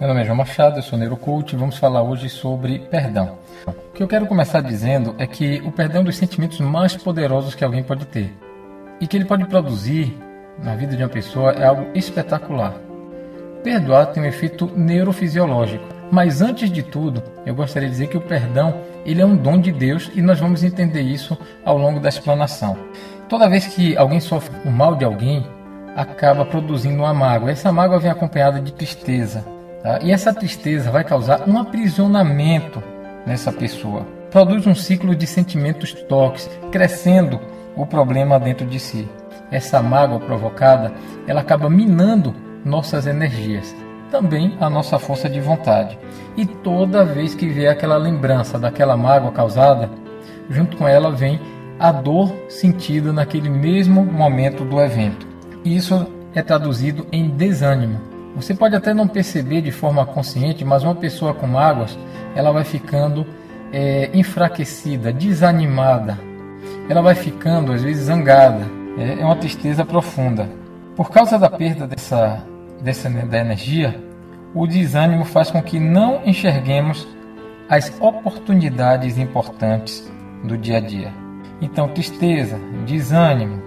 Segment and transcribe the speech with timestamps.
[0.00, 3.36] Meu nome é João Machado, eu sou neurocoach e vamos falar hoje sobre perdão.
[3.66, 6.96] O que eu quero começar dizendo é que o perdão é um dos sentimentos mais
[6.96, 8.34] poderosos que alguém pode ter
[8.98, 10.16] e que ele pode produzir
[10.64, 12.76] na vida de uma pessoa é algo espetacular.
[13.62, 18.22] Perdoar tem um efeito neurofisiológico, mas antes de tudo, eu gostaria de dizer que o
[18.22, 22.08] perdão ele é um dom de Deus e nós vamos entender isso ao longo da
[22.08, 22.74] explanação.
[23.28, 25.44] Toda vez que alguém sofre o mal de alguém,
[25.94, 27.50] acaba produzindo uma mágoa.
[27.50, 29.44] Essa mágoa vem acompanhada de tristeza,
[29.82, 29.98] Tá?
[30.02, 32.82] E essa tristeza vai causar um aprisionamento
[33.26, 34.06] nessa pessoa.
[34.30, 37.40] Produz um ciclo de sentimentos tóxicos, crescendo
[37.76, 39.08] o problema dentro de si.
[39.50, 40.92] Essa mágoa provocada,
[41.26, 42.34] ela acaba minando
[42.64, 43.74] nossas energias,
[44.10, 45.98] também a nossa força de vontade.
[46.36, 49.90] E toda vez que vier aquela lembrança daquela mágoa causada,
[50.48, 51.40] junto com ela vem
[51.78, 55.26] a dor sentida naquele mesmo momento do evento.
[55.64, 57.98] Isso é traduzido em desânimo.
[58.36, 61.98] Você pode até não perceber de forma consciente, mas uma pessoa com mágoas,
[62.34, 63.26] ela vai ficando
[63.72, 66.18] é, enfraquecida, desanimada,
[66.88, 68.66] ela vai ficando às vezes zangada.
[68.98, 70.48] É, é uma tristeza profunda.
[70.96, 72.42] Por causa da perda dessa,
[72.80, 73.98] dessa da energia,
[74.54, 77.06] o desânimo faz com que não enxerguemos
[77.68, 80.10] as oportunidades importantes
[80.44, 81.12] do dia a dia.
[81.60, 83.62] Então, tristeza, desânimo,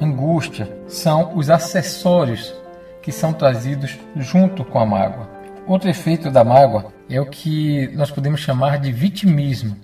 [0.00, 2.54] angústia são os acessórios
[3.02, 5.28] que são trazidos junto com a mágoa.
[5.66, 9.76] Outro efeito da mágoa é o que nós podemos chamar de vitimismo,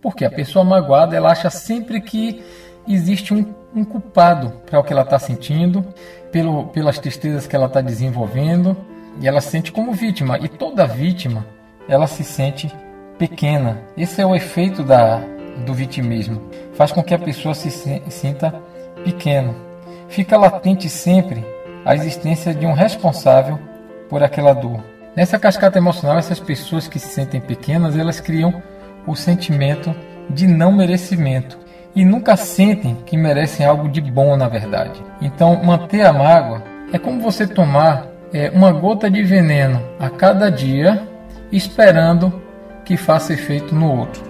[0.00, 2.42] porque a pessoa magoada ela acha sempre que
[2.86, 5.84] existe um, um culpado para o que ela está sentindo,
[6.30, 8.76] pelo, pelas tristezas que ela está desenvolvendo,
[9.20, 10.38] e ela se sente como vítima.
[10.38, 11.46] E toda vítima
[11.88, 12.72] ela se sente
[13.18, 13.78] pequena.
[13.96, 15.20] Esse é o efeito da,
[15.66, 16.40] do vitimismo.
[16.74, 18.54] Faz com que a pessoa se sinta
[19.04, 19.54] pequeno.
[20.08, 21.44] Fica latente sempre
[21.84, 23.58] a existência de um responsável
[24.08, 24.80] por aquela dor.
[25.16, 28.62] Nessa cascata emocional, essas pessoas que se sentem pequenas, elas criam
[29.06, 29.94] o sentimento
[30.30, 31.58] de não merecimento
[31.94, 35.02] e nunca sentem que merecem algo de bom na verdade.
[35.20, 40.50] Então, manter a mágoa é como você tomar é, uma gota de veneno a cada
[40.50, 41.02] dia,
[41.50, 42.42] esperando
[42.84, 44.22] que faça efeito no outro.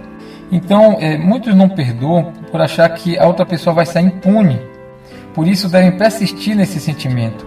[0.51, 4.61] Então, é, muitos não perdoam por achar que a outra pessoa vai sair impune
[5.35, 7.47] por isso devem persistir nesse sentimento.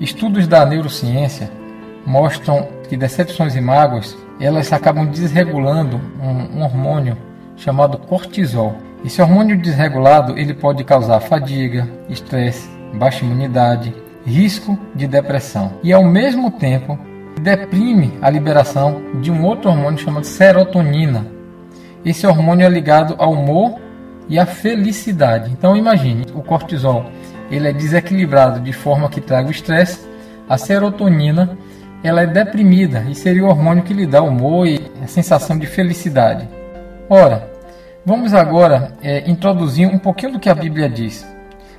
[0.00, 1.50] Estudos da neurociência
[2.06, 7.16] mostram que decepções e mágoas elas acabam desregulando um, um hormônio
[7.56, 8.76] chamado cortisol.
[9.04, 13.94] Esse hormônio desregulado ele pode causar fadiga, estresse, baixa imunidade,
[14.24, 16.98] risco de depressão e ao mesmo tempo
[17.40, 21.26] deprime a liberação de um outro hormônio chamado serotonina.
[22.04, 23.78] Esse hormônio é ligado ao humor
[24.30, 25.50] e a felicidade.
[25.50, 27.10] Então imagine, o cortisol
[27.50, 30.08] ele é desequilibrado de forma que traga o estresse,
[30.48, 31.58] a serotonina
[32.02, 35.66] ela é deprimida e seria o hormônio que lhe dá humor e a sensação de
[35.66, 36.48] felicidade.
[37.10, 37.50] Ora,
[38.06, 41.26] vamos agora é, introduzir um pouquinho do que a Bíblia diz.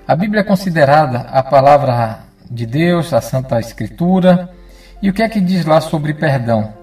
[0.07, 2.19] A Bíblia é considerada a palavra
[2.49, 4.49] de Deus, a Santa Escritura,
[5.01, 6.73] e o que é que diz lá sobre perdão?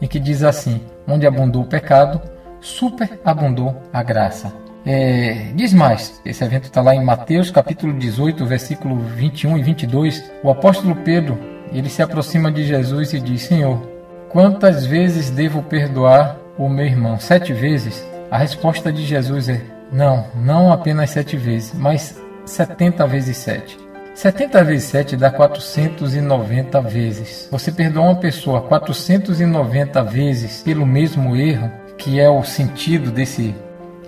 [0.00, 2.20] E que diz assim: onde abundou o pecado,
[2.60, 4.67] superabundou a graça.
[4.90, 10.24] É, diz mais, esse evento está lá em Mateus capítulo 18, versículo 21 e 22.
[10.42, 11.38] O apóstolo Pedro
[11.70, 13.86] ele se aproxima de Jesus e diz: Senhor,
[14.30, 17.20] quantas vezes devo perdoar o meu irmão?
[17.20, 18.02] Sete vezes?
[18.30, 19.60] A resposta de Jesus é:
[19.92, 23.78] Não, não apenas sete vezes, mas setenta vezes sete.
[24.14, 27.48] 70 vezes 7 dá 490 vezes.
[27.52, 33.54] Você perdoa uma pessoa 490 vezes pelo mesmo erro, que é o sentido desse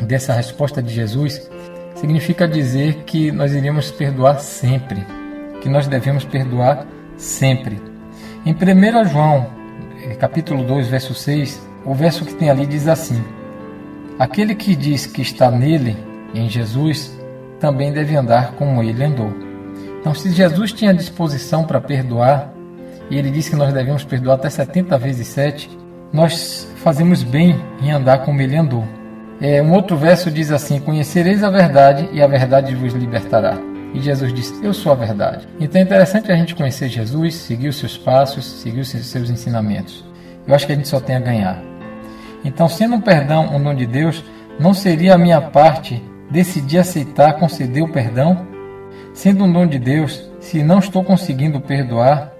[0.03, 1.51] dessa resposta de Jesus
[1.95, 5.05] significa dizer que nós iríamos perdoar sempre,
[5.61, 7.81] que nós devemos perdoar sempre.
[8.45, 9.47] Em 1 João,
[10.03, 13.23] eh, capítulo 2, verso 6, o verso que tem ali diz assim:
[14.19, 15.97] Aquele que diz que está nele,
[16.35, 17.19] em Jesus,
[17.59, 19.33] também deve andar como ele andou.
[20.01, 22.53] Então, se Jesus tinha disposição para perdoar,
[23.11, 25.79] e ele disse que nós devemos perdoar até 70 vezes 7,
[26.13, 28.85] nós fazemos bem em andar como ele andou.
[29.41, 33.57] É, um outro verso diz assim: Conhecereis a verdade e a verdade vos libertará.
[33.95, 35.49] E Jesus disse: Eu sou a verdade.
[35.59, 40.05] Então é interessante a gente conhecer Jesus, seguir os seus passos, seguir os seus ensinamentos.
[40.47, 41.63] Eu acho que a gente só tem a ganhar.
[42.45, 44.25] Então, sendo um perdão um dom de Deus,
[44.59, 48.47] não seria a minha parte decidir aceitar, conceder o perdão?
[49.13, 52.33] Sendo um dom de Deus, se não estou conseguindo perdoar,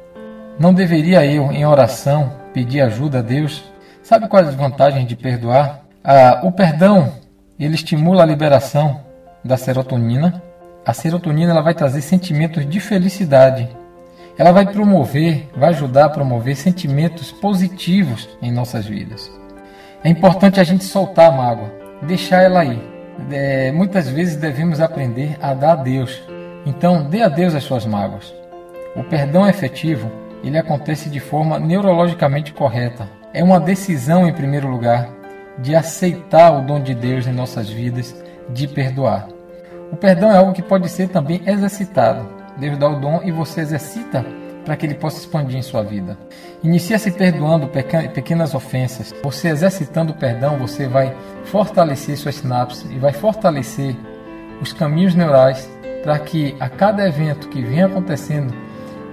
[0.59, 3.65] não deveria eu, em oração, pedir ajuda a Deus?
[4.03, 5.80] Sabe quais as vantagens de perdoar?
[6.03, 7.13] Ah, o perdão
[7.59, 9.01] ele estimula a liberação
[9.45, 10.43] da serotonina.
[10.85, 13.69] A serotonina ela vai trazer sentimentos de felicidade.
[14.39, 19.31] ela vai promover, vai ajudar a promover sentimentos positivos em nossas vidas.
[20.03, 21.71] É importante a gente soltar a mágoa,
[22.01, 22.83] deixar ela aí.
[23.31, 26.23] É, muitas vezes devemos aprender a dar a Deus.
[26.65, 28.33] Então, dê a Deus as suas mágoas.
[28.97, 30.11] O perdão efetivo,
[30.43, 33.07] ele acontece de forma neurologicamente correta.
[33.35, 35.20] É uma decisão, em primeiro lugar,
[35.59, 38.15] de aceitar o dom de Deus em nossas vidas,
[38.49, 39.29] de perdoar.
[39.93, 42.27] O perdão é algo que pode ser também exercitado.
[42.57, 44.25] Deus dá o dom e você exercita
[44.65, 46.19] para que ele possa expandir em sua vida.
[46.63, 49.15] Inicia se perdoando pequenas ofensas.
[49.23, 51.15] Você exercitando o perdão, você vai
[51.45, 53.97] fortalecer suas sinapses e vai fortalecer
[54.61, 55.69] os caminhos neurais
[56.03, 58.55] para que a cada evento que vem acontecendo,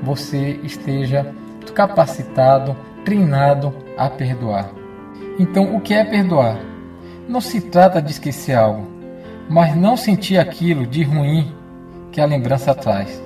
[0.04, 1.34] você esteja
[1.74, 4.69] capacitado, treinado a perdoar.
[5.39, 6.57] Então, o que é perdoar?
[7.30, 8.88] Não se trata de esquecer algo,
[9.48, 11.54] mas não sentir aquilo de ruim
[12.12, 13.22] que a lembrança traz.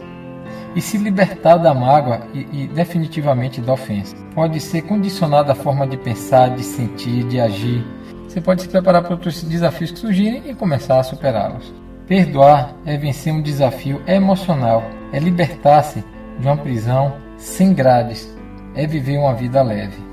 [0.75, 4.15] E se libertar da mágoa e, e definitivamente da ofensa.
[4.35, 7.85] Pode ser condicionada a forma de pensar, de sentir, de agir.
[8.27, 11.73] Você pode se preparar para outros desafios que surgirem e começar a superá-los.
[12.07, 16.03] Perdoar é vencer um desafio emocional, é libertar-se
[16.39, 18.29] de uma prisão sem grades,
[18.75, 20.10] é viver uma vida leve.